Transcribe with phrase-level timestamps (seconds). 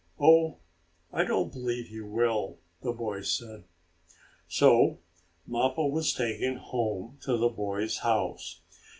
[0.19, 0.57] "Oh,
[1.13, 3.65] I don't believe he will," the boy said.
[4.47, 4.97] So
[5.45, 8.61] Mappo was taken home to the boy's house.